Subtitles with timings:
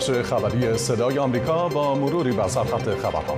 [0.00, 3.36] بخش خبری صدای آمریکا با مروری بر سرخط خبرها.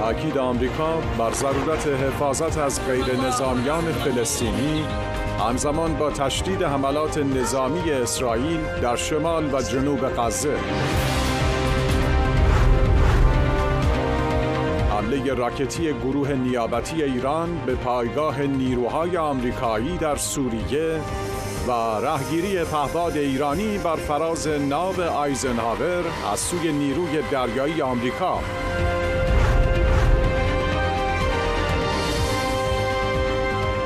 [0.00, 4.84] تاکید آمریکا بر ضرورت حفاظت از غیر نظامیان فلسطینی
[5.40, 10.56] همزمان با تشدید حملات نظامی اسرائیل در شمال و جنوب غزه.
[15.06, 21.00] حمله راکتی گروه نیابتی ایران به پایگاه نیروهای آمریکایی در سوریه
[21.68, 21.70] و
[22.06, 28.40] رهگیری پهباد ایرانی بر فراز ناو آیزنهاور از سوی نیروی دریایی آمریکا.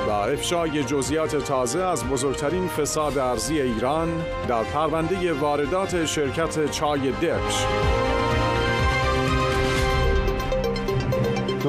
[0.06, 4.08] و افشای جزئیات تازه از بزرگترین فساد ارزی ایران
[4.48, 7.66] در پرونده واردات شرکت چای دبش.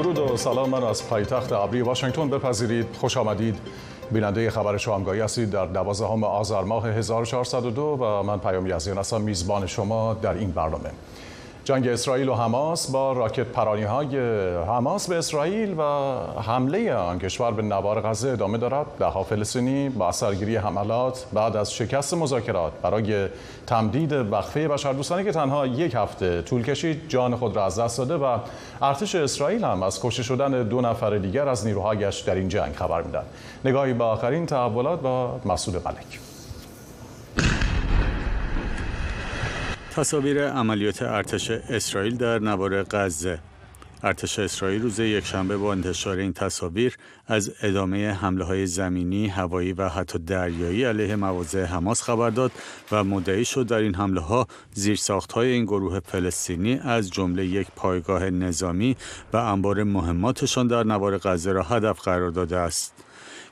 [0.02, 2.86] درود و سلام من از پایتخت ابری واشنگتن بپذیرید.
[2.94, 3.56] خوش آمدید.
[4.12, 9.68] بیننده خبر شامگاهی هستید در دوازدهم آذر ماه 1402 و من پیام یزیان هستم میزبان
[9.68, 10.90] شما در این برنامه.
[11.64, 14.18] جنگ اسرائیل و حماس با راکت پرانی های
[14.68, 15.84] حماس به اسرائیل و
[16.42, 18.86] حمله آن کشور به نوار غزه ادامه دارد.
[19.00, 23.28] ده فلسطینی با سرگیری حملات بعد از شکست مذاکرات برای
[23.68, 28.16] تمدید وقفه بشردوستانه که تنها یک هفته طول کشید جان خود را از دست داده
[28.16, 28.38] و
[28.82, 33.02] ارتش اسرائیل هم از کشته شدن دو نفر دیگر از نیروهایش در این جنگ خبر
[33.02, 33.24] میدن
[33.66, 36.31] نگاهی به آخرین تحولات با مسعود ملک.
[39.96, 43.40] تصاویر عملیات ارتش اسرائیل در نوار غزه
[44.04, 46.98] ارتش اسرائیل روز یکشنبه با انتشار این تصاویر
[47.28, 52.52] از ادامه حمله های زمینی، هوایی و حتی دریایی علیه مواضع حماس خبر داد
[52.92, 57.68] و مدعی شد در این حمله ها زیرساخت های این گروه فلسطینی از جمله یک
[57.76, 58.98] پایگاه نظامی
[59.34, 62.94] و انبار مهماتشان در نوار غزه را هدف قرار داده است.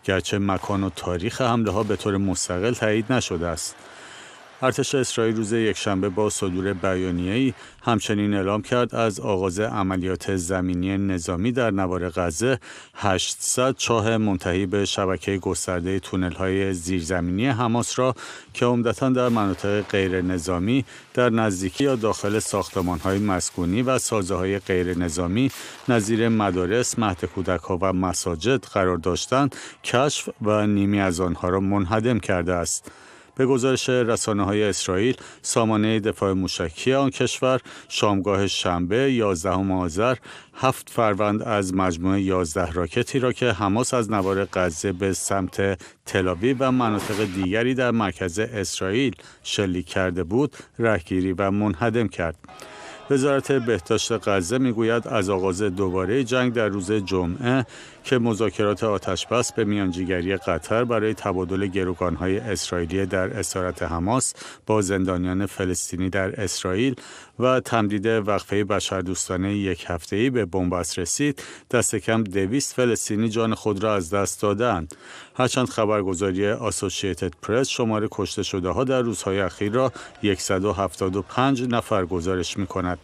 [0.03, 3.75] گرچه مکان و تاریخ حمله ها به طور مستقل تایید نشده است.
[4.61, 7.53] ارتش اسرائیل روز یکشنبه با صدور بیانیه‌ای
[7.83, 12.59] همچنین اعلام کرد از آغاز عملیات زمینی نظامی در نوار غزه
[12.95, 18.15] 800 چاه منتهی به شبکه گسترده تونل‌های زیرزمینی حماس را
[18.53, 24.97] که عمدتا در مناطق غیر نظامی در نزدیکی یا داخل ساختمان‌های مسکونی و سازه‌های غیر
[24.97, 25.51] نظامی
[25.89, 32.19] نظیر مدارس، مهد کودک‌ها و مساجد قرار داشتند کشف و نیمی از آنها را منهدم
[32.19, 32.91] کرده است.
[33.39, 40.15] به گزارش رسانه های اسرائیل سامانه دفاع موشکی آن کشور شامگاه شنبه 11 آذر
[40.55, 46.53] هفت فروند از مجموعه 11 راکتی را که حماس از نوار غزه به سمت تلاوی
[46.53, 52.35] و مناطق دیگری در مرکز اسرائیل شلیک کرده بود رهگیری و منهدم کرد.
[53.09, 57.65] وزارت بهداشت غزه می‌گوید از آغاز دوباره جنگ در روز جمعه
[58.09, 64.33] که مذاکرات آتشبس به میانجیگری قطر برای تبادل گروگانهای اسرائیلی در اسارت حماس
[64.65, 66.95] با زندانیان فلسطینی در اسرائیل
[67.39, 73.83] و تمدید وقفه بشردوستانه یک هفته‌ای به بنبست رسید دست کم دویست فلسطینی جان خود
[73.83, 74.95] را از دست دادند
[75.35, 79.91] هرچند خبرگزاری آسوشیتد پرس شماره کشته شده ها در روزهای اخیر را
[80.37, 82.99] 175 نفر گزارش می کند.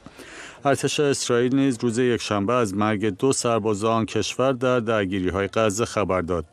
[0.66, 5.86] ارتش اسرائیل نیز روز یکشنبه از مرگ دو سرباز آن کشور در درگیری های غزه
[5.86, 6.46] خبر داد.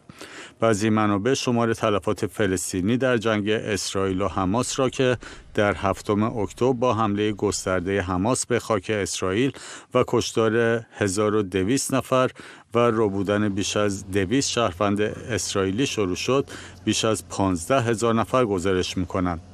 [0.60, 5.16] بعضی منابع شمار تلفات فلسطینی در جنگ اسرائیل و حماس را که
[5.54, 9.52] در هفتم اکتبر با حمله گسترده حماس به خاک اسرائیل
[9.94, 12.30] و کشتار 1200 نفر
[12.74, 16.46] و ربودن بیش از 200 شهروند اسرائیلی شروع شد
[16.84, 19.51] بیش از 15 هزار نفر گزارش می کنند.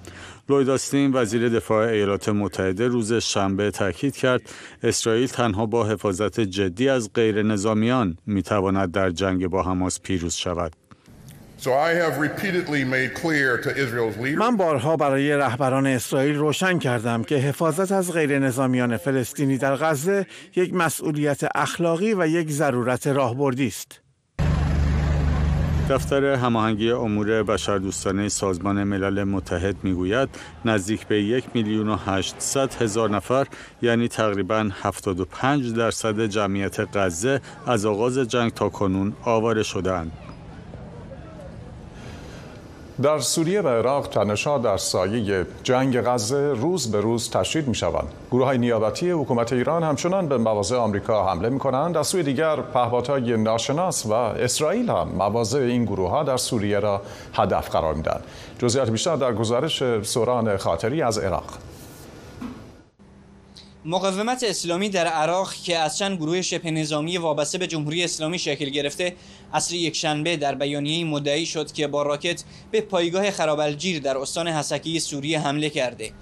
[0.51, 4.43] لوید آستین وزیر دفاع ایالات متحده روز شنبه تاکید کرد
[4.83, 10.35] اسرائیل تنها با حفاظت جدی از غیر نظامیان می تواند در جنگ با حماس پیروز
[10.35, 10.73] شود.
[14.37, 20.27] من بارها برای رهبران اسرائیل روشن کردم که حفاظت از غیر نظامیان فلسطینی در غزه
[20.57, 24.08] یک مسئولیت اخلاقی و یک ضرورت راهبردی است.
[25.89, 30.29] دفتر هماهنگی امور بشردوستانه سازمان ملل متحد می‌گوید
[30.65, 33.47] نزدیک به یک میلیون و هشتصد هزار نفر
[33.83, 40.28] یعنی تقریبا 75 درصد جمعیت غزه از آغاز جنگ تا کنون آواره شدند.
[43.03, 48.09] در سوریه و عراق تنشها در سایه جنگ غزه روز به روز تشدید می شوند.
[48.31, 51.95] گروه های نیابتی حکومت ایران همچنان به مواضع آمریکا حمله می کنند.
[51.95, 57.03] در سوی دیگر پهپادهای ناشناس و اسرائیل هم مواضع این گروه ها در سوریه را
[57.35, 58.25] هدف قرار می دهند.
[58.59, 61.45] جزئیات بیشتر در گزارش سوران خاطری از عراق.
[63.91, 68.69] مقاومت اسلامی در عراق که از چند گروه شبه نظامی وابسته به جمهوری اسلامی شکل
[68.69, 69.15] گرفته
[69.53, 74.49] اصر یک شنبه در بیانیه مدعی شد که با راکت به پایگاه خرابالجیر در استان
[74.49, 76.13] حسکی سوریه حمله کرده.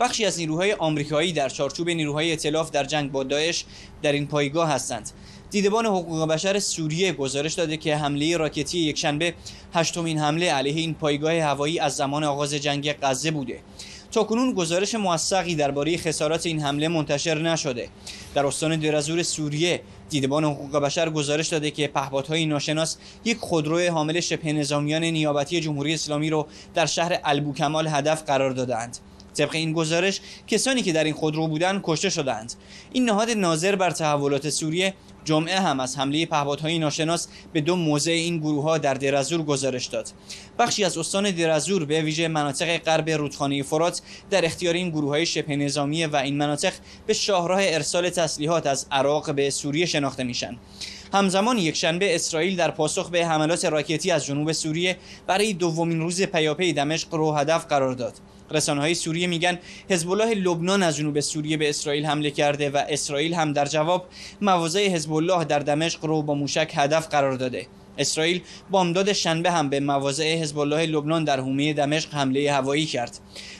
[0.00, 3.64] بخشی از نیروهای آمریکایی در چارچوب نیروهای ائتلاف در جنگ با داعش
[4.02, 5.10] در این پایگاه هستند.
[5.50, 9.34] دیدبان حقوق بشر سوریه گزارش داده که حمله راکتی یکشنبه
[9.74, 13.60] هشتمین حمله علیه این پایگاه هوایی از زمان آغاز جنگ غزه بوده.
[14.14, 17.88] تاکنون گزارش موثقی درباره خسارات این حمله منتشر نشده.
[18.34, 19.80] در استان درزور سوریه
[20.10, 25.94] دیدبان حقوق بشر گزارش داده که پهپادهای ناشناس یک خودرو حامل شبه نظامیان نیابتی جمهوری
[25.94, 28.98] اسلامی رو در شهر البوکمال هدف قرار دادند.
[29.34, 32.54] طبق این گزارش کسانی که در این خودرو بودند کشته شدند
[32.92, 34.94] این نهاد ناظر بر تحولات سوریه
[35.24, 39.86] جمعه هم از حمله پهپادهای ناشناس به دو موضع این گروه ها در درازور گزارش
[39.86, 40.08] داد.
[40.58, 45.26] بخشی از استان درازور به ویژه مناطق غرب رودخانه فرات در اختیار این گروه های
[45.26, 46.72] شبه نظامی و این مناطق
[47.06, 50.56] به شاهراه ارسال تسلیحات از عراق به سوریه شناخته میشن.
[51.14, 54.96] همزمان یک شنبه اسرائیل در پاسخ به حملات راکتی از جنوب سوریه
[55.26, 58.14] برای دومین روز پیاپی دمشق رو هدف قرار داد.
[58.50, 59.58] رسانه های سوریه میگن
[59.90, 64.06] حزب الله لبنان از جنوب سوریه به اسرائیل حمله کرده و اسرائیل هم در جواب
[64.40, 67.66] مواضع حزب الله در دمشق رو با موشک هدف قرار داده.
[67.98, 73.18] اسرائیل بامداد شنبه هم به مواضع حزب الله لبنان در حومه دمشق حمله هوایی کرد.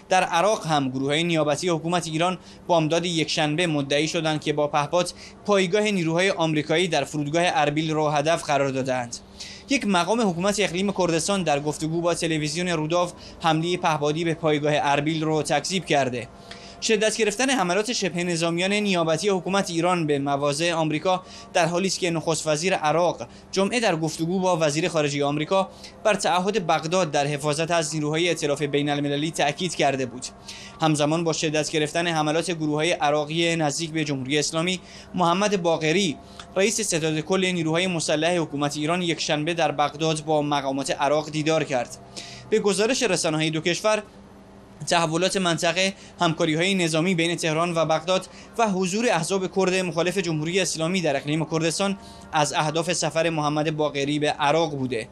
[0.09, 4.69] در عراق هم گروه های نیابتی حکومت ایران بامداد یک شنبه مدعی شدند که با
[4.69, 5.15] پهپاد
[5.47, 9.17] پایگاه نیروهای آمریکایی در فرودگاه اربیل را هدف قرار دادند
[9.69, 13.13] یک مقام حکومت اقلیم کردستان در گفتگو با تلویزیون روداف
[13.43, 16.29] حمله پهپادی به پایگاه اربیل را تکذیب کرده.
[16.85, 21.23] شدت گرفتن حملات شبه نظامیان نیابتی حکومت ایران به مواضع آمریکا
[21.53, 25.69] در حالی است که نخست وزیر عراق جمعه در گفتگو با وزیر خارجه آمریکا
[26.05, 30.27] بر تعهد بغداد در حفاظت از نیروهای ائتلاف بین المللی تاکید کرده بود.
[30.81, 34.81] همزمان با شدت گرفتن حملات گروه های عراقی نزدیک به جمهوری اسلامی
[35.15, 36.17] محمد باقری
[36.57, 41.65] رئیس ستاد کل نیروهای مسلح حکومت ایران یک شنبه در بغداد با مقامات عراق دیدار
[41.65, 41.97] کرد.
[42.51, 44.03] به گزارش رسانه های دو کشور
[44.87, 48.27] تحولات منطقه همکاری های نظامی بین تهران و بغداد
[48.59, 51.99] و حضور احزاب کرد مخالف جمهوری اسلامی در اقلیم کردستان
[52.33, 55.09] از اهداف سفر محمد باقری به عراق بوده.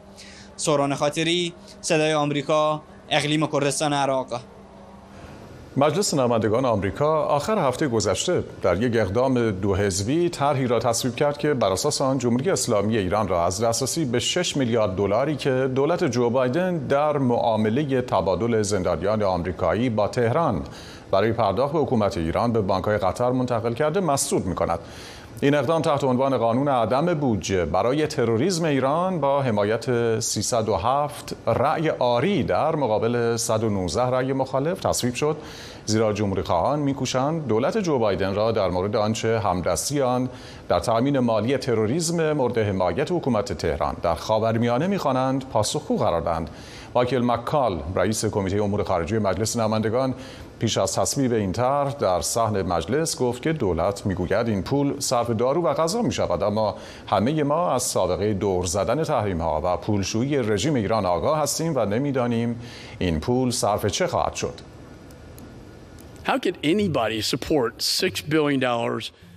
[0.55, 4.41] سوران خاطری صدای آمریکا اقلیم کردستان عراق.
[5.77, 11.37] مجلس نمایندگان آمریکا آخر هفته گذشته در یک اقدام دو حزبی طرحی را تصویب کرد
[11.37, 15.69] که بر اساس آن جمهوری اسلامی ایران را از دسترسی به 6 میلیارد دلاری که
[15.75, 20.61] دولت جو بایدن در معامله تبادل زندانیان آمریکایی با تهران
[21.11, 24.79] برای پرداخت به حکومت ایران به بانکهای قطر منتقل کرده مسدود می کند.
[25.43, 32.43] این اقدام تحت عنوان قانون عدم بودجه برای تروریسم ایران با حمایت 307 رأی آری
[32.43, 35.37] در مقابل 119 رأی مخالف تصویب شد.
[35.85, 40.29] زیرا جمهوری خواهان میکوشند دولت جو بایدن را در مورد آنچه همدستی آن
[40.69, 46.49] در تأمین مالی تروریسم مورد حمایت حکومت تهران در خاورمیانه می‌خوانند پاسخگو قرار دهند.
[46.95, 50.13] مایکل مکال رئیس کمیته امور خارجه مجلس نمایندگان
[50.59, 55.29] پیش از تصویب این طرح در صحن مجلس گفت که دولت می‌گوید این پول صرف
[55.29, 56.75] دارو و غذا می شود اما
[57.07, 61.85] همه ما از سابقه دور زدن تحریم ها و پولشویی رژیم ایران آگاه هستیم و
[61.85, 62.59] نمی‌دانیم
[62.99, 64.53] این پول صرف چه خواهد شد.
[66.25, 68.63] How could anybody support $6 billion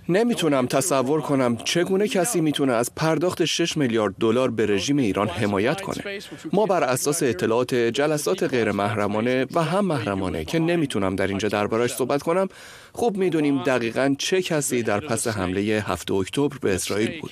[0.09, 5.81] نمی‌تونم تصور کنم چگونه کسی می‌تونه از پرداخت 6 میلیارد دلار به رژیم ایران حمایت
[5.81, 6.19] کنه.
[6.53, 11.93] ما بر اساس اطلاعات جلسات غیر محرمانه و هم محرمانه که نمی‌تونم در اینجا دربارش
[11.93, 12.47] صحبت کنم،
[12.93, 17.31] خوب می‌دونیم دقیقا چه کسی در پس حمله 7 اکتبر به اسرائیل بود.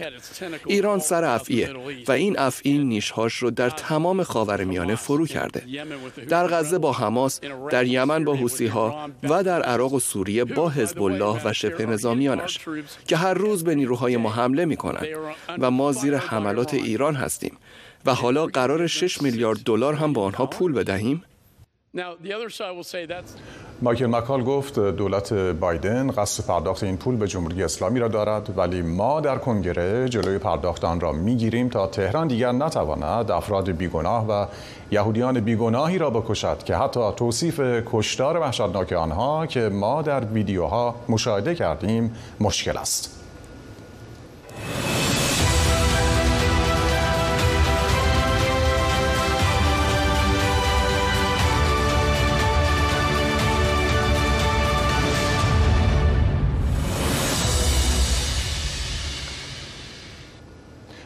[0.65, 1.73] ایران سر افعیه
[2.07, 5.63] و این افعی نیشهاش رو در تمام خاورمیانه فرو کرده.
[6.29, 10.69] در غزه با حماس، در یمن با حوسی ها و در عراق و سوریه با
[10.69, 12.59] حزب الله و شبه نظامیانش
[13.07, 15.07] که هر روز به نیروهای ما حمله می کنند
[15.59, 17.57] و ما زیر حملات ایران هستیم
[18.05, 21.23] و حالا قرار 6 میلیارد دلار هم با آنها پول بدهیم
[23.81, 28.81] مایکل مکال گفت دولت بایدن قصد پرداخت این پول به جمهوری اسلامی را دارد ولی
[28.81, 34.45] ما در کنگره جلوی پرداخت آن را می‌گیریم تا تهران دیگر نتواند افراد بیگناه و
[34.91, 41.55] یهودیان بیگناهی را بکشد که حتی توصیف کشتار وحشتناک آنها که ما در ویدیوها مشاهده
[41.55, 43.24] کردیم مشکل است.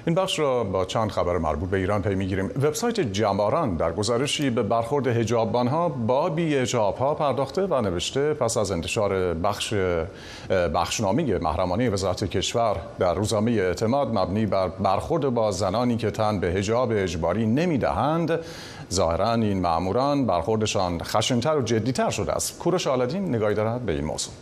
[0.05, 2.45] این بخش را با چند خبر مربوط به ایران پی می‌گیریم.
[2.45, 5.31] وبسایت جماران در گزارشی به برخورد
[5.67, 9.73] ها با بی ها پرداخته و نوشته پس از انتشار بخش
[10.49, 16.47] بخشنامه محرمانه وزارت کشور در روزنامه اعتماد مبنی بر برخورد با زنانی که تن به
[16.47, 18.39] حجاب اجباری نمی‌دهند.
[18.93, 22.59] ظاهرا این ماموران برخوردشان خشنتر و جدیتر شده است.
[22.59, 24.33] کوروش آلدین نگاهی دارد به این موضوع.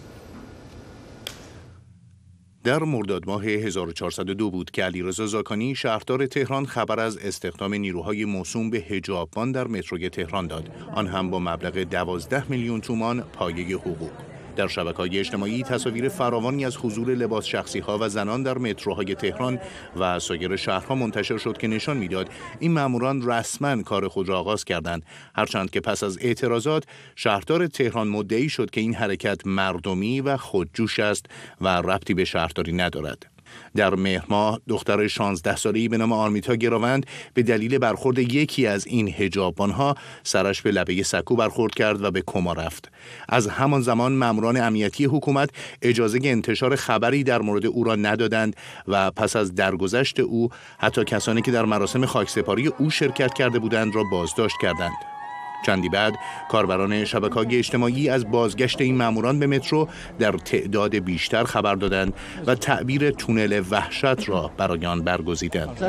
[2.68, 8.70] در مرداد ماه 1402 بود که علیرضا زاکانی شهردار تهران خبر از استخدام نیروهای موسوم
[8.70, 10.70] به حجابان در متروی تهران داد.
[10.96, 14.12] آن هم با مبلغ 12 میلیون تومان پایه حقوق.
[14.58, 19.16] در شبکه های اجتماعی تصاویر فراوانی از حضور لباس شخصی ها و زنان در متروهای
[19.16, 19.60] تهران
[20.00, 24.66] و سایر شهرها منتشر شد که نشان می‌داد این ماموران رسما کار خود را آغاز
[24.66, 25.04] کردند.
[25.36, 26.84] هرچند که پس از اعتراضات
[27.16, 31.26] شهردار تهران مدعی شد که این حرکت مردمی و خودجوش است
[31.62, 33.37] و ربطی به شهرداری ندارد.
[33.76, 38.88] در مهر ماه دختر 16 ساله‌ای به نام آرمیتا گراوند به دلیل برخورد یکی از
[38.88, 39.14] این
[39.60, 42.92] ها سرش به لبه سکو برخورد کرد و به کما رفت.
[43.30, 45.50] از همان زمان ماموران امنیتی حکومت
[45.82, 48.56] اجازه انتشار خبری در مورد او را ندادند
[48.88, 50.50] و پس از درگذشت او
[50.80, 55.17] حتی کسانی که در مراسم خاکسپاری او شرکت کرده بودند را بازداشت کردند.
[55.66, 56.14] چندی بعد
[56.50, 59.88] کاربران شبکه‌های اجتماعی از بازگشت این ماموران به مترو
[60.20, 62.14] در تعداد بیشتر خبر دادند
[62.46, 65.84] و تعبیر تونل وحشت را برای آن برگزیدند.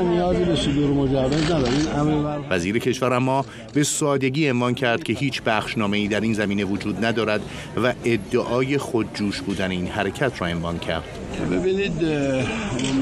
[2.50, 3.44] وزیر کشور اما
[3.74, 7.40] به سادگی عنوان کرد که هیچ بخشنامه‌ای در این زمینه وجود ندارد
[7.84, 11.04] و ادعای خودجوش بودن این حرکت را عنوان کرد.
[11.50, 12.04] ببینید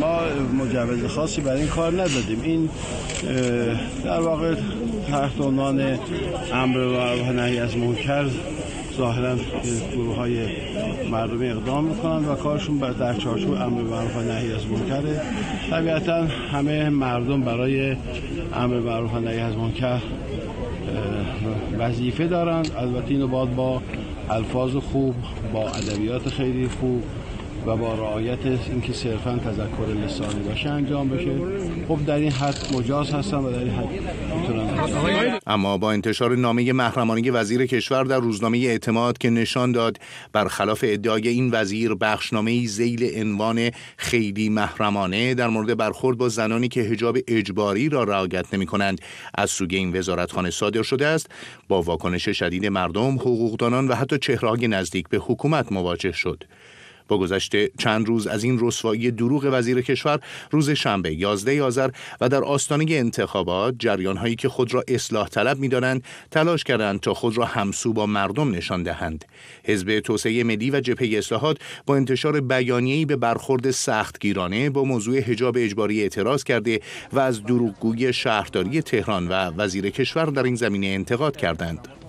[0.00, 0.20] ما
[0.64, 2.68] مجوز خاصی برای این کار ندادیم این
[4.04, 4.54] در واقع
[5.10, 5.98] تحت عنوان
[6.52, 8.24] امر و نهی از منکر
[8.96, 9.36] ظاهرا
[9.94, 10.46] گروه های
[11.10, 15.20] مردمی اقدام می‌کنن و کارشون در چارچوب امر معروف و نهی از منکره.
[15.70, 17.96] طبیعتا همه مردم برای
[18.54, 20.00] امر معروف و نهی از منکر
[21.78, 22.70] وظیفه دارند.
[22.78, 23.82] البته اینو باید با
[24.30, 25.14] الفاظ خوب
[25.52, 27.02] با ادبیات خیلی خوب
[27.66, 31.36] و با رعایت اینکه صرفا تذکر لسانی باشه انجام بشه.
[31.88, 33.88] خب در این حد مجاز هستم و در این حد
[34.40, 39.98] می‌تونم اما با انتشار نامه محرمانه وزیر کشور در روزنامه اعتماد که نشان داد
[40.32, 46.82] برخلاف ادعای این وزیر بخشنامه زیل عنوان خیلی محرمانه در مورد برخورد با زنانی که
[46.82, 49.00] حجاب اجباری را رعایت نمی کنند
[49.34, 51.30] از سوی این وزارتخانه صادر شده است
[51.68, 56.44] با واکنش شدید مردم حقوقدانان و حتی چهرههای نزدیک به حکومت مواجه شد.
[57.08, 60.20] با گذشته چند روز از این رسوایی دروغ وزیر کشور
[60.50, 65.58] روز شنبه 11 آذر و در آستانه انتخابات جریان هایی که خود را اصلاح طلب
[65.58, 69.24] می‌دانند تلاش کردند تا خود را همسو با مردم نشان دهند.
[69.64, 75.56] حزب توسعه ملی و جبهه اصلاحات با انتشار بیانیه‌ای به برخورد سختگیرانه با موضوع حجاب
[75.58, 76.80] اجباری اعتراض کرده
[77.12, 82.05] و از دروغگویی شهرداری تهران و وزیر کشور در این زمینه انتقاد کردند.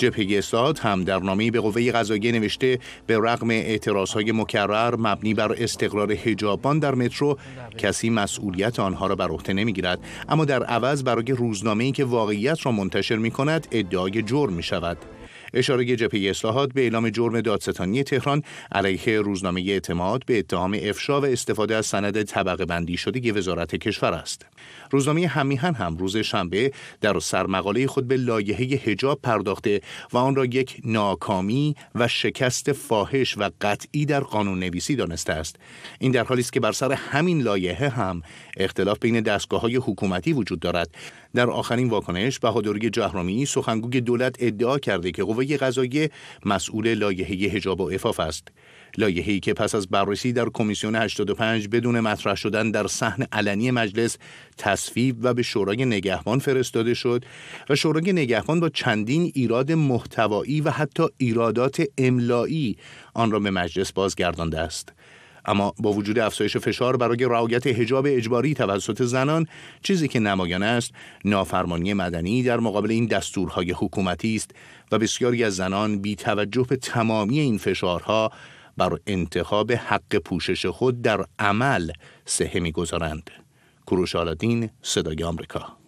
[0.00, 5.52] جبهه اصلاحات هم در نامه به قوه قضاییه نوشته به رغم اعتراضهای مکرر مبنی بر
[5.52, 7.38] استقرار حجابان در مترو
[7.78, 9.98] کسی مسئولیت آنها را بر عهده نمی‌گیرد.
[10.28, 14.98] اما در عوض برای روزنامه‌ای که واقعیت را منتشر می کند ادعای جرم می شود
[15.54, 18.42] اشاره جبهه اصلاحات به اعلام جرم دادستانی تهران
[18.72, 24.12] علیه روزنامه اعتماد به اتهام افشا و استفاده از سند طبقه بندی شده وزارت کشور
[24.12, 24.46] است.
[24.90, 29.80] روزنامه همیهن هم روز شنبه در سرمقاله خود به لایحه حجاب پرداخته
[30.12, 35.56] و آن را یک ناکامی و شکست فاحش و قطعی در قانون نویسی دانسته است
[35.98, 38.22] این در حالی است که بر سر همین لایحه هم
[38.56, 40.90] اختلاف بین دستگاه های حکومتی وجود دارد
[41.34, 46.10] در آخرین واکنش بهادری جهرومی سخنگوی دولت ادعا کرده که قوه قضاییه
[46.44, 48.48] مسئول لایحه حجاب و عفاف است.
[48.98, 54.16] لایحه‌ای که پس از بررسی در کمیسیون 85 بدون مطرح شدن در صحن علنی مجلس
[54.58, 57.24] تصویب و به شورای نگهبان فرستاده شد
[57.70, 62.76] و شورای نگهبان با چندین ایراد محتوایی و حتی ایرادات املایی
[63.14, 64.92] آن را به مجلس بازگردانده است.
[65.44, 69.46] اما با وجود افزایش فشار برای رعایت حجاب اجباری توسط زنان
[69.82, 70.92] چیزی که نمایان است
[71.24, 74.50] نافرمانی مدنی در مقابل این دستورهای حکومتی است
[74.92, 78.32] و بسیاری از زنان بی توجه به تمامی این فشارها
[78.76, 81.90] بر انتخاب حق پوشش خود در عمل
[82.24, 83.30] سهه می‌گذارند.
[83.86, 85.79] کروش آلادین صدای آمریکا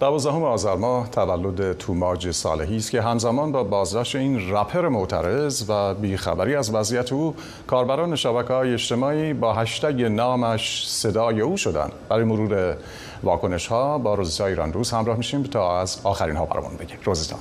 [0.00, 5.94] دوازدهم آذر ماه تولد توماج صالحی است که همزمان با بازداشت این رپر معترض و
[5.94, 7.34] بیخبری از وضعیت او
[7.66, 11.92] کاربران شبکه های اجتماعی با هشتگ نامش صدای او شدند.
[12.08, 12.76] برای مرور
[13.22, 16.98] واکنش ها با روزیتا ایران روز همراه میشیم تا از آخرین ها برامون بگیم.
[17.04, 17.36] روزیتا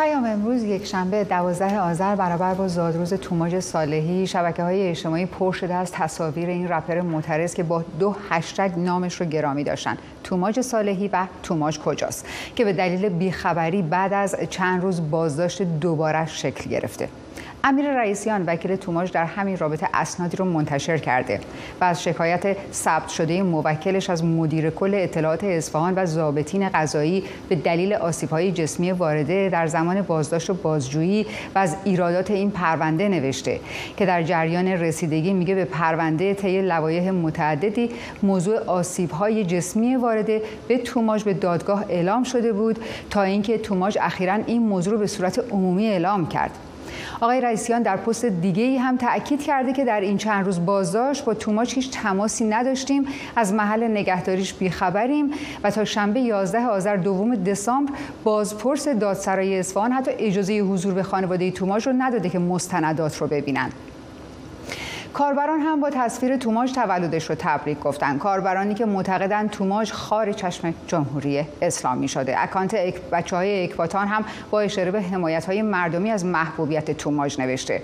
[0.00, 5.52] پیام امروز یک شنبه دوازده آذر برابر با زادروز توماج صالحی شبکه های اجتماعی پر
[5.52, 9.98] شده از تصاویر این رپر معترض که با دو هشتگ نامش رو گرامی داشتن.
[10.24, 12.26] توماج صالحی و توماج کجاست؟
[12.56, 17.08] که به دلیل بیخبری بعد از چند روز بازداشت دوباره شکل گرفته.
[17.64, 21.40] امیر رئیسیان وکیل توماج در همین رابطه اسنادی رو منتشر کرده
[21.80, 27.54] و از شکایت ثبت شده موکلش از مدیر کل اطلاعات اصفهان و ضابطین قضایی به
[27.56, 33.60] دلیل آسیب‌های جسمی وارده در زمان بازداشت و بازجویی و از ایرادات این پرونده نوشته
[33.96, 37.90] که در جریان رسیدگی میگه به پرونده طی لوایح متعددی
[38.22, 42.78] موضوع آسیب‌های جسمی وارده به توماج به دادگاه اعلام شده بود
[43.10, 46.69] تا اینکه توماج اخیرا این موضوع رو به صورت عمومی اعلام کرد.
[47.20, 51.24] آقای رئیسیان در پست دیگه ای هم تاکید کرده که در این چند روز بازداشت
[51.24, 55.30] با توماچ هیچ تماسی نداشتیم از محل نگهداریش بیخبریم
[55.62, 57.92] و تا شنبه 11 آذر دوم دسامبر
[58.24, 63.72] بازپرس دادسرای اصفهان حتی اجازه حضور به خانواده توماچ رو نداده که مستندات رو ببینند
[65.12, 68.18] کاربران هم با تصویر توماج تولدش رو تبریک گفتن.
[68.18, 72.42] کاربرانی که معتقدن توماج خار چشم جمهوری اسلامی شده.
[72.42, 72.74] اکانت
[73.12, 77.82] بچه های اکباتان هم با اشاره به حمایت های مردمی از محبوبیت توماج نوشته.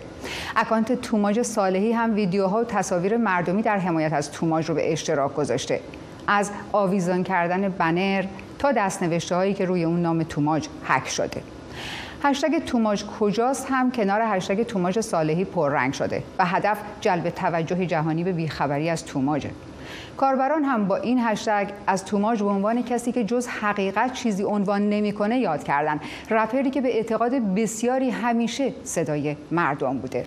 [0.56, 5.34] اکانت توماج صالحی هم ویدیوها و تصاویر مردمی در حمایت از توماج رو به اشتراک
[5.34, 5.80] گذاشته.
[6.26, 8.24] از آویزان کردن بنر
[8.58, 11.55] تا دستنوشته هایی که روی اون نام توماج حک شده.
[12.22, 18.24] هشتگ توماج کجاست؟ هم کنار هشتگ توماج صالحی پررنگ شده و هدف جلب توجه جهانی
[18.24, 19.50] به بیخبری از توماجه.
[20.16, 24.90] کاربران هم با این هشتگ از توماج به عنوان کسی که جز حقیقت چیزی عنوان
[24.90, 26.00] نمی‌کنه یاد کردن.
[26.30, 30.26] رپری که به اعتقاد بسیاری همیشه صدای مردم بوده.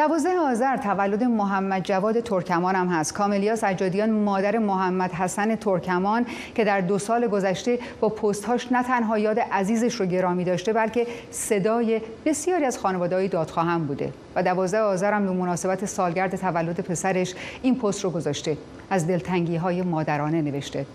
[0.00, 3.14] دوازده آذر تولد محمد جواد ترکمان هم هست.
[3.14, 9.18] کاملیا سجادیان مادر محمد حسن ترکمان که در دو سال گذشته با پستهاش نه تنها
[9.18, 14.42] یاد عزیزش رو گرامی داشته بلکه صدای بسیاری از خانواده های دادخواه هم بوده و
[14.42, 18.56] دوازده آذر هم به مناسبت سالگرد تولد پسرش این پست رو گذاشته
[18.90, 20.86] از دلتنگی های مادرانه نوشته.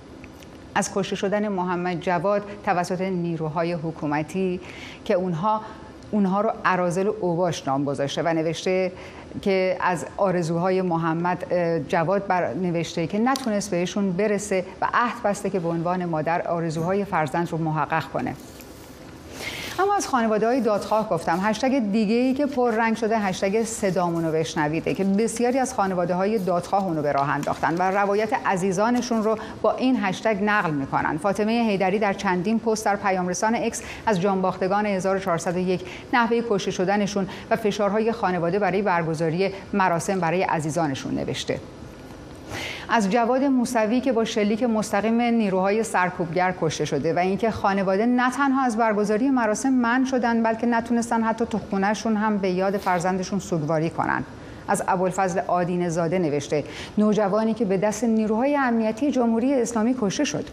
[0.76, 4.60] از کشته شدن محمد جواد توسط نیروهای حکومتی
[5.06, 5.62] که اونها
[6.12, 8.92] اونها رو ارازل اوباش نام گذاشته و نوشته
[9.42, 11.54] که از آرزوهای محمد
[11.88, 17.06] جواد بر نوشته که نتونست بهشون برسه و عهد بسته که به عنوان مادر آرزوهای
[17.06, 18.36] فرزند رو محقق کنه.
[19.80, 21.40] اما از خانواده های دادخواه گفتم.
[21.44, 26.38] هشتگ دیگه ای که پر رنگ شده هشتگ صدامونو بشنویده که بسیاری از خانواده های
[26.38, 31.18] دادخواه اونو به راه انداختن و روایت عزیزانشون رو با این هشتگ نقل می‌کنن.
[31.18, 37.28] فاطمه هیدری در چندین پست در پیام رسان اکس از جانباختگان 1401 نحوه کشته شدنشون
[37.52, 41.60] و فشارهای خانواده برای برگزاری مراسم برای عزیزانشون نوشته.
[42.90, 48.32] از جواد موسوی که با شلیک مستقیم نیروهای سرکوبگر کشته شده و اینکه خانواده نه
[48.32, 53.40] تنها از برگزاری مراسم من شدن بلکه نتونستن حتی تو خونهشون هم به یاد فرزندشون
[53.40, 54.24] سوگواری کنن.
[54.68, 56.64] از ابوالفضل آدین زاده نوشته.
[56.98, 60.46] نوجوانی که به دست نیروهای امنیتی جمهوری اسلامی کشته شد.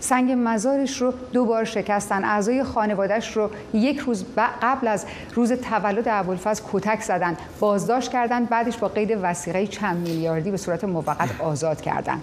[0.00, 2.24] سنگ مزارش رو دو بار شکستن.
[2.24, 4.24] اعضای خانوادهش رو یک روز
[4.62, 7.36] قبل از روز تولد ابوالفضل کتک زدن.
[7.60, 8.44] بازداشت کردن.
[8.44, 12.18] بعدش با قید وسیقه چند میلیاردی به صورت موقت آزاد کردن.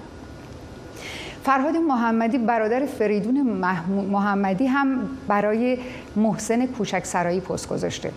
[1.43, 3.41] فرهاد محمدی برادر فریدون
[4.11, 5.77] محمدی هم برای
[6.15, 8.11] محسن کوچک سرایی پست گذاشته.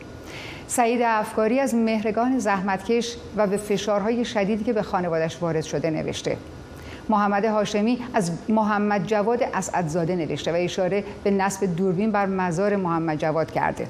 [0.72, 6.36] سعید افکاری از مهرگان زحمتکش و به فشارهای شدیدی که به خانوادش وارد شده نوشته.
[7.08, 13.18] محمد هاشمی از محمد جواد اسعدزاده نوشته و اشاره به نصب دوربین بر مزار محمد
[13.18, 13.86] جواد کرده.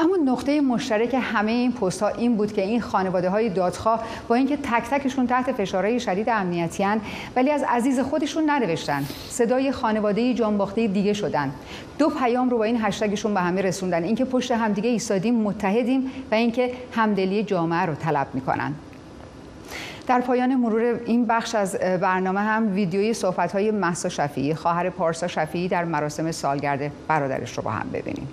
[0.00, 4.34] اما نقطه مشترک همه این پست ها این بود که این خانواده های دادخواه با
[4.34, 6.86] اینکه تک تکشون تحت فشارهای شدید امنیتی
[7.36, 9.04] ولی از عزیز خودشون ننوشتن.
[9.28, 11.52] صدای خانواده جانباخته دیگه شدن.
[11.98, 14.04] دو پیام رو با این هشتگشون به همه رسوندن.
[14.04, 18.74] اینکه پشت همدیگه ایستادیم متحدیم و اینکه همدلی جامعه رو طلب می‌کنن.
[20.06, 25.26] در پایان مرور این بخش از برنامه هم ویدیوی صحبت های محسا شفیعی خواهر پارسا
[25.26, 28.28] شفیعی در مراسم سالگرد برادرش رو با هم ببینیم.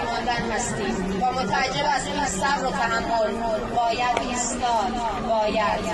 [0.00, 1.22] و ماندن هستیم.
[1.22, 3.30] و متعجب از این صبر و تحمل
[3.76, 4.92] باید ایستاد
[5.28, 5.84] باید.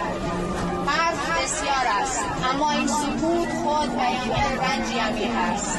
[0.87, 5.79] حرف بسیار است اما این سکوت خود بیانگر رنجی عمیق است.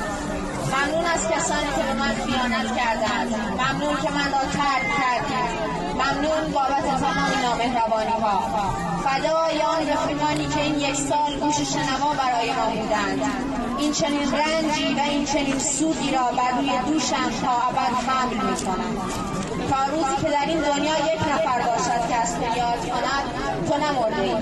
[0.73, 3.35] ممنون از کسانی که به من خیانت کردند.
[3.61, 5.73] ممنون که من را ترک کردید.
[5.93, 12.51] ممنون بابت تمام نامهربانی ها فدای آن رفیقانی که این یک سال گوش شنوا برای
[12.53, 13.62] ما بودند.
[13.77, 18.55] این چنین رنجی و این چنین سودی را بر روی دوشم تا ابد حمل می
[18.55, 18.93] کنم
[19.69, 23.25] تا روزی که در این دنیا یک نفر باشد که از تو یاد کند
[23.67, 24.33] تو نمرده ای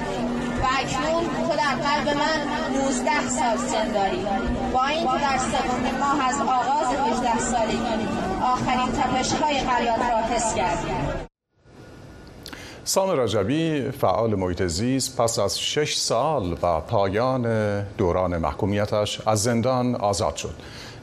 [0.62, 2.39] و اکنون تو در قلب من
[2.80, 4.26] 19 سال سن داری.
[4.74, 8.08] با این که در سومین ماه از آغاز 18 سالگی
[8.44, 11.11] آخرین تپش های قلبت را حس کردی.
[12.84, 19.96] سام رجبی فعال محیط زیست پس از شش سال و پایان دوران محکومیتش از زندان
[19.96, 20.54] آزاد شد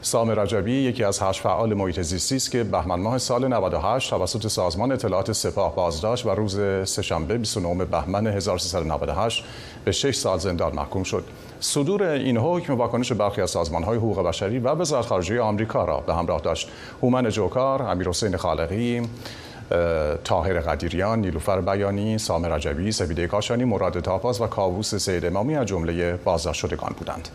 [0.01, 4.47] سام رجبی یکی از هشت فعال محیط زیستی است که بهمن ماه سال 98 توسط
[4.47, 9.43] سازمان اطلاعات سپاه بازداشت و روز سهشنبه 29 بهمن 1398
[9.85, 11.23] به 6 سال زندان محکوم شد.
[11.59, 16.15] صدور این حکم واکنش برخی از سازمان‌های حقوق بشری و وزارت خارجه آمریکا را به
[16.15, 16.69] همراه داشت.
[17.01, 19.01] هومن جوکار، امیرحسین خالقی،
[20.23, 25.65] تاهر قدیریان، نیلوفر بیانی، سام رجبی، سویده کاشانی، مراد تاپاز و کاووس سید امامی از
[25.65, 27.29] جمله بازداشت شدگان بودند.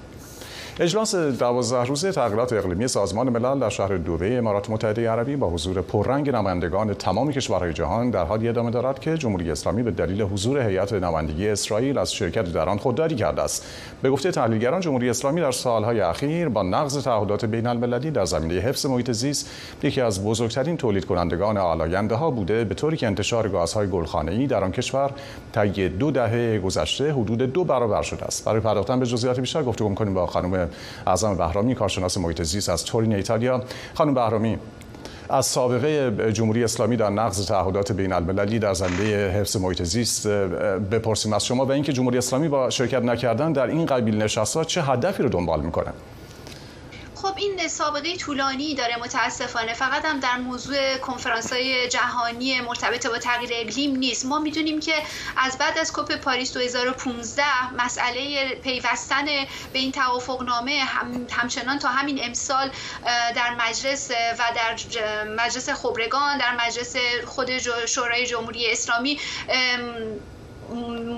[0.80, 5.82] اجلاس دوازده روزه تغییرات اقلیمی سازمان ملل در شهر دوبه امارات متحده عربی با حضور
[5.82, 10.58] پررنگ نمایندگان تمام کشورهای جهان در حالی ادامه دارد که جمهوری اسلامی به دلیل حضور
[10.58, 13.66] هیئت نمایندگی اسرائیل از شرکت در آن خودداری کرده است.
[14.02, 18.54] به گفته تحلیلگران جمهوری اسلامی در سالهای اخیر با نقض تعهدات بین المللی در زمینه
[18.54, 19.50] حفظ محیط زیست
[19.82, 24.64] یکی از بزرگترین تولید کنندگان آلاینده ها بوده به طوری که انتشار گازهای گلخانه‌ای در
[24.64, 25.10] آن کشور
[25.52, 28.44] طی دو دهه گذشته حدود دو برابر شده است.
[28.44, 30.63] برای پرداختن به جزئیات بیشتر گفتگو می‌کنیم با خانم
[31.07, 33.62] اعظم بهرامی کارشناس محیط زیست از تورین ایتالیا.
[33.94, 34.59] خانم بهرامی
[35.29, 40.27] از سابقه جمهوری اسلامی در نقض تعهدات بین المللی در زمینه حفظ محیط زیست
[40.90, 44.83] بپرسیم از شما و اینکه جمهوری اسلامی با شرکت نکردن در این قبیل نشست‌ها چه
[44.83, 45.92] هدفی رو دنبال می‌کنه؟
[47.24, 49.74] خب این سابقه طولانی داره متاسفانه.
[49.74, 54.26] فقط هم در موضوع کنفرانس های جهانی مرتبط با تغییر اقلیم نیست.
[54.26, 54.94] ما می‌دونیم که
[55.37, 57.44] از بعد از کپ پاریس 2015
[57.78, 59.24] مسئله پیوستن
[59.72, 62.70] به این توافقنامه هم، همچنان تا همین امسال
[63.37, 69.20] در مجلس و در مجلس خبرگان در مجلس خود شورای جمهوری اسلامی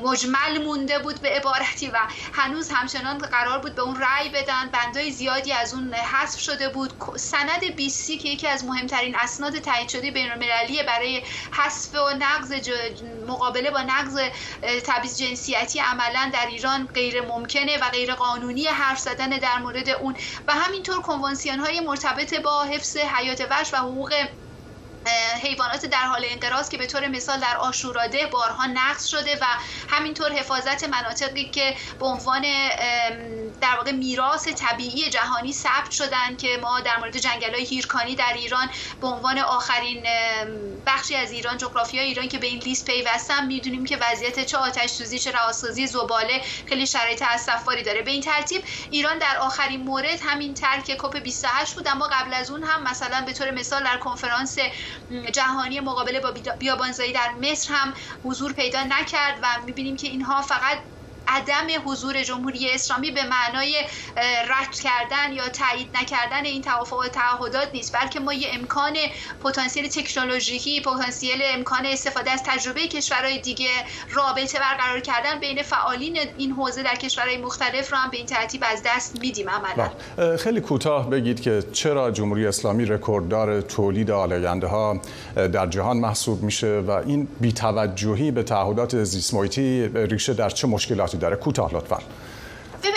[0.03, 1.99] مجمل مونده بود به عبارتی و
[2.33, 4.71] هنوز همچنان قرار بود به اون رأی بدن.
[4.71, 6.95] بندای زیادی از اون حذف شده بود.
[7.17, 12.69] سند 20 که یکی از مهمترین اسناد تایید شده بین المللی برای حذف و نقض
[13.27, 14.19] مقابله با نقض
[14.85, 20.17] تبعیض جنسیتی عملا در ایران غیر ممکنه و غیر قانونی حرف زدن در مورد اون.
[20.49, 24.15] و همینطور کنوانسیون های مرتبط با حفظ حیات وحش و حقوق
[25.43, 29.47] حیوانات در حال انقراض که به طور مثال در آشوراده بارها نقض شده و
[29.89, 32.43] همینطور حفاظت مناطقی که به عنوان
[33.61, 38.33] در واقع میراث طبیعی جهانی ثبت شدن که ما در مورد جنگل های هیرکانی در
[38.35, 40.07] ایران به عنوان آخرین
[40.87, 44.91] بخشی از ایران جغرافی ایران که به این لیست پیوستن می‌دونیم که وضعیت چه آتش
[44.91, 48.03] سوزی چه رهاسازی زباله خیلی شرایط اسفباری داره.
[48.03, 52.51] به این ترتیب ایران در آخرین مورد همین ترک کپ 28 بود اما قبل از
[52.51, 54.59] اون هم مثلا به طور مثال در کنفرانس
[55.33, 60.79] جهانی مقابله با بیابانزایی در مصر هم حضور پیدا نکرد و می‌بینیم که اینها فقط
[61.29, 63.75] عدم حضور جمهوری اسلامی به معنای
[64.49, 68.93] رد کردن یا تایید نکردن این توافق و تعهدات نیست بلکه ما یه امکان
[69.45, 73.69] پتانسیل تکنولوژیکی پتانسیل امکان استفاده از تجربه کشورهای دیگه
[74.11, 78.65] رابطه برقرار کردن بین فعالین این حوزه در کشورهای مختلف رو هم به این ترتیب
[78.73, 80.37] از دست میدیم عملا بله.
[80.37, 85.01] خیلی کوتاه بگید که چرا جمهوری اسلامی رکورددار تولید آلاینده ها
[85.37, 89.35] در جهان محسوب میشه و این بیتوجهی به تعهدات زیست
[89.95, 91.37] ریشه در چه مشکلاتی داره.
[91.37, 91.99] کوتاه لطفا.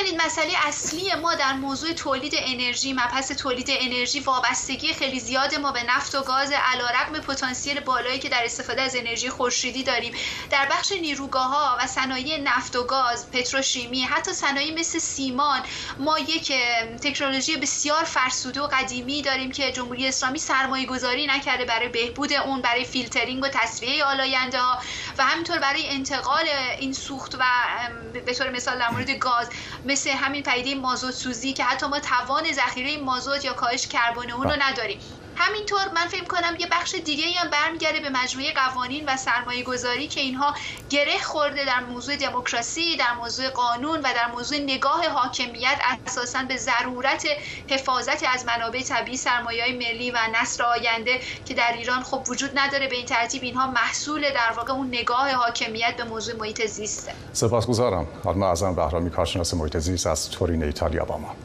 [0.09, 5.71] ببینید مسئله اصلی ما در موضوع تولید انرژی مبحث تولید انرژی وابستگی خیلی زیاد ما
[5.71, 10.13] به نفت و گاز علیرغم پتانسیل بالایی که در استفاده از انرژی خورشیدی داریم.
[10.49, 15.61] در بخش نیروگاه ها و صنایع نفت و گاز پتروشیمی حتی صنایع مثل سیمان
[15.99, 16.53] ما یک
[17.01, 22.61] تکنولوژی بسیار فرسوده و قدیمی داریم که جمهوری اسلامی سرمایه گذاری نکرده برای بهبود اون
[22.61, 24.79] برای فیلترینگ و تصفیه آلاینده ها
[25.17, 26.45] و همینطور برای انتقال
[26.79, 27.43] این سوخت و
[28.25, 29.49] به طور مثال در مورد گاز
[29.99, 34.49] مثل همین پدیده مازوت سوزی که حتی ما توان ذخیره مازوت یا کاهش کربن اون
[34.49, 34.99] رو نداریم.
[35.39, 40.07] همینطور من فکر کنم یه بخش دیگه هم برمیگرده به مجموعه قوانین و سرمایه گذاری
[40.07, 40.53] که اینها
[40.89, 46.57] گره خورده در موضوع دموکراسی در موضوع قانون و در موضوع نگاه حاکمیت اساسا به
[46.57, 47.27] ضرورت
[47.69, 52.87] حفاظت از منابع طبیعی سرمایه ملی و نسل آینده که در ایران خب وجود نداره.
[52.87, 58.07] به این ترتیب اینها محصول در واقع اون نگاه حاکمیت به موضوع محیط زیسته سپاسگزارم.
[58.23, 61.35] خانم اعظم بهرامی کارشناس محیط زیست از تورین ایتالیا با ما.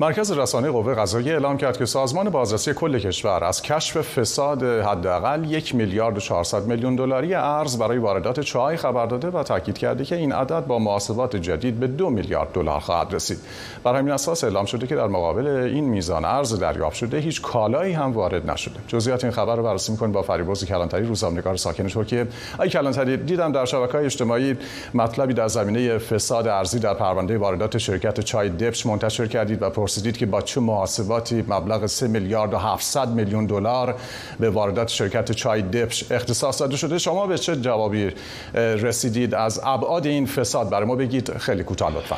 [0.00, 5.44] مرکز رسانه قوه قضاییه اعلام کرد که سازمان بازرسی کل کشور از کشف فساد حداقل
[5.50, 10.04] یک میلیارد و 400 میلیون دلاری ارز برای واردات چای خبر داده و تاکید کرده
[10.04, 13.38] که این عدد با محاسبات جدید به دو میلیارد دلار خواهد رسید.
[13.84, 17.92] بر همین اساس اعلام شده که در مقابل این میزان ارز دریافت شده هیچ کالایی
[17.92, 18.80] هم وارد نشده.
[18.88, 22.26] جزئیات این خبر رو بررسی می‌کنیم با فریبرز کلانتری روزنامه‌نگار ساکن ترکیه.
[22.54, 24.56] آقای کلانتری دیدم در شبکه‌های اجتماعی
[24.94, 30.16] مطلبی در زمینه فساد ارزی در پرونده واردات شرکت چای دپش منتشر کردید و پرسیدید
[30.16, 33.94] که با چه محاسباتی مبلغ 3 میلیارد و 700 میلیون دلار
[34.40, 38.10] به واردات شرکت چای دپش اختصاص داده شده؟ شما به چه جوابی
[38.54, 42.16] رسیدید از ابعاد این فساد؟ برای ما بگید خیلی کوتاه لطفا.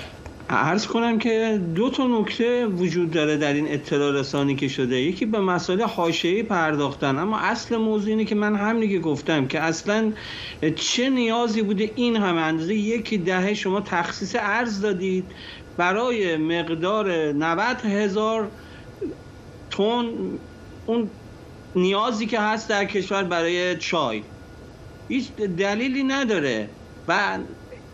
[0.48, 4.96] عرض کنم که دو تا نکته وجود داره در این اطلاع رسانی که شده.
[4.96, 7.18] یکی به مسائل حاشیه‌ای پرداختن.
[7.18, 10.12] اما اصل موضوع اینه که من همینی که گفتم که اصلا
[10.76, 15.24] چه نیازی بوده این همه اندازه؟ یکی دهه شما تخصیص ارز دادید.
[15.80, 18.50] برای مقدار 90 هزار
[19.70, 20.04] تن
[20.86, 21.10] اون
[21.74, 24.24] نیازی که هست در کشور برای چای.
[25.08, 26.70] هیچ دلیلی نداره.
[27.08, 27.38] و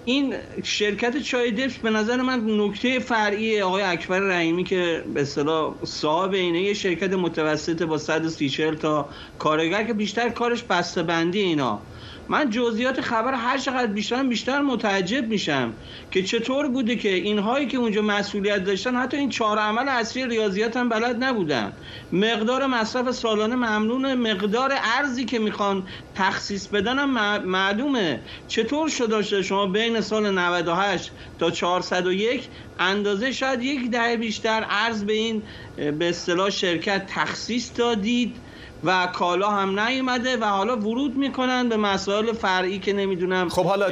[0.04, 5.74] این شرکت چای دپس به نظر من نکته فرعی آقای اکبر رحیمی که به اصطلاح
[5.84, 11.88] صاحب اینه یه شرکت متوسط با 130 تا کارگر که بیشتر کارش بسته بندی اینا.
[12.28, 15.72] من جزئیات خبر هر چقدر بیشتر بیشتر متعجب میشم
[16.10, 20.76] که چطور بوده که اینهایی که اونجا مسئولیت داشتن حتی این چهار عمل اصلی ریاضیات
[20.76, 21.72] هم بلد نبودن.
[22.12, 28.20] مقدار مصرف سالانه ممنون مقدار ارزی که می‌خوان تخصیص بدن هم معلومه.
[28.48, 35.12] چطور شده شما بین سال 98 تا 401 اندازه شاید یک دهه بیشتر ارز به
[35.12, 35.42] این
[35.76, 38.36] به اصطلاح شرکت تخصیص دادید؟
[38.84, 43.48] و کالا هم نیومده و حالا ورود می‌کنن به مسائل فرعی که نمی‌دونم.
[43.48, 43.90] خب حالا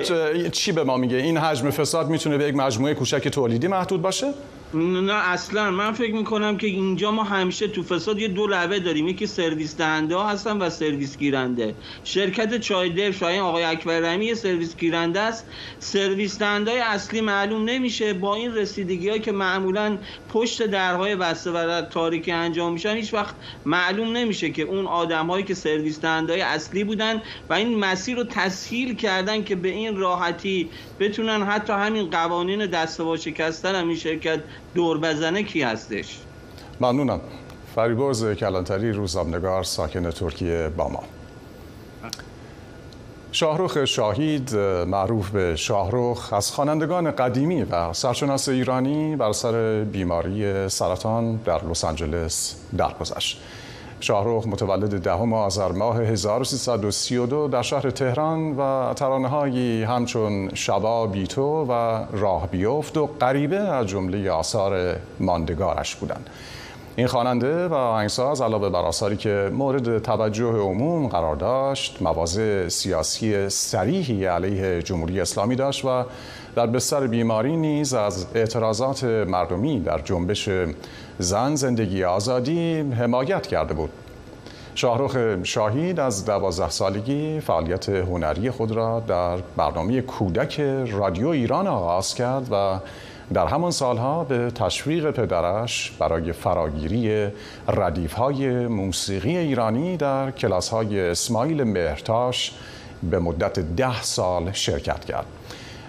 [0.53, 4.35] چی به ما میگه؟ این حجم فساد می‌تونه به یک مجموعه کوچک تولیدی محدود باشه؟
[4.75, 5.71] نه اصلا.
[5.71, 9.09] من فکر می‌کنم که اینجا ما همیشه تو فساد یه دو لبه داریم.
[9.09, 14.35] یکی سرویس دهنده ها هستن و سرویس گیرنده شرکت چای دل شاید آقای اکبر رحمی
[14.35, 15.47] سرویس گیرنده است.
[15.79, 18.13] سرویس دهنده اصلی معلوم نمیشه.
[18.13, 23.35] با این رسیدگی ها که معمولا پشت درهای بسته و تاریکی انجام میشن هیچ وقت
[23.67, 28.25] معلوم نمیشه که اون آدم هایی که سرویس دهنده اصلی بودن و این مسیر رو
[28.25, 34.41] تسهیل کردن که به این راحتی بتونن حتی همین قوانین دسته شکستن هم این شرکت
[34.75, 36.19] دور بزنه کی هستش؟
[36.81, 37.21] ممنونم.
[37.75, 41.03] فریبرز کلانتری روزنامه‌نگار ساکن ترکیه با ما.
[43.33, 44.57] شاهروخ شاهید
[44.87, 51.85] معروف به شاهروخ از خوانندگان قدیمی و سرشناس ایرانی بر سر بیماری سرطان در لس
[51.85, 53.41] آنجلس درگذشت.
[54.05, 61.67] شاهروخ متولد دهم آذر ماه 1332 در شهر تهران و ترانه هایی همچون شبا بیتو
[61.69, 66.31] و راه بیفت و غریبه از جمله آثار ماندگارش بودند.
[66.97, 73.49] این خواننده و آهنگساز علاوه بر آثاری که مورد توجه عموم قرار داشت مواضع سیاسی
[73.49, 76.05] سریحی علیه جمهوری اسلامی داشت و
[76.57, 80.49] در بستر بیماری نیز از اعتراضات مردمی در جنبش
[81.19, 83.91] زن زندگی آزادی حمایت کرده بود
[84.75, 92.15] شاهروخ شاهید از دوازده سالگی فعالیت هنری خود را در برنامه کودک رادیو ایران آغاز
[92.15, 92.79] کرد و
[93.35, 97.29] در همان سالها به تشویق پدرش برای فراگیری
[97.69, 102.53] ردیف های موسیقی ایرانی در کلاس های اسماعیل مهرتاش
[103.11, 105.27] به مدت ده سال شرکت کرد.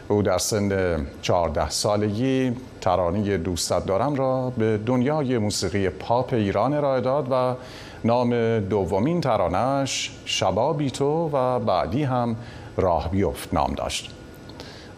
[0.07, 7.01] او در سن 14 سالگی ترانه دوستت دارم را به دنیای موسیقی پاپ ایران ارائه
[7.01, 7.55] داد و
[8.03, 12.35] نام دومین ترانش شبا بیتو و بعدی هم
[12.77, 14.11] راه بیفت نام داشت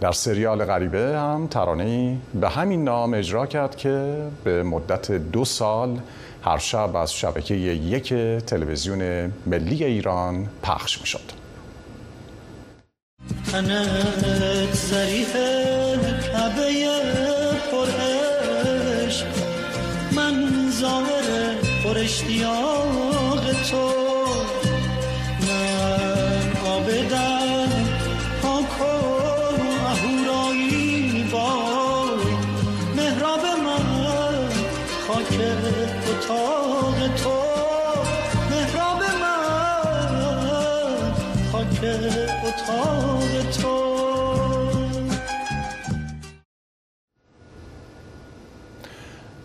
[0.01, 5.99] در سریال غریبه هم ترانه به همین نام اجرا کرد که به مدت دو سال
[6.41, 8.13] هر شب از شبکه یک
[8.45, 11.36] تلویزیون ملی ایران پخش می شد.
[13.51, 15.49] تنت ظریفه
[16.31, 16.87] کعبه
[17.71, 17.87] پر
[20.11, 20.35] من
[20.81, 24.06] ظاهر پر اشتیاق تو.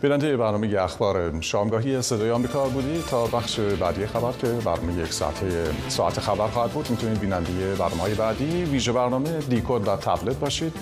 [0.03, 5.47] بیننده برنامه اخبار شامگاهی صدای آمریکا بودی تا بخش بعدی خبر که برنامه یک ساعته
[5.89, 6.91] ساعت خبر خواهد بود.
[6.91, 10.73] می‌تونید بیننده برنامه های بعدی ویژه برنامه دیکود و تبلت باشید.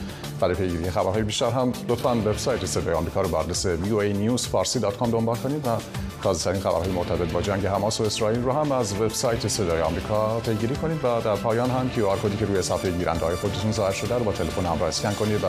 [0.40, 5.66] برای پیگیری خبرهای بیشتر هم لطفا وبسایت صدای آمریکا رو بر آدرس voanewsfarsi.com دنبال کنید
[5.66, 5.70] و
[6.22, 10.74] تازه‌ترین خبرهای مرتبط با جنگ حماس و اسرائیل رو هم از وبسایت صدای آمریکا پیگیری
[10.74, 14.24] کنید و در پایان هم کیو کدی که روی صفحه گیرنده خودتون ظاهر شده رو
[14.24, 15.46] با تلفن همراه اسکن کنید و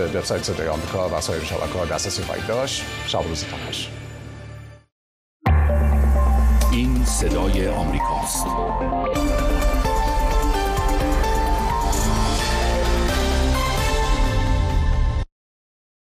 [0.00, 3.22] وبسایت صدای آمریکا و سایر شبکه‌ها دسترسی خواهید داشت شب
[3.66, 3.88] خوش
[6.72, 8.46] این صدای آمریکاست.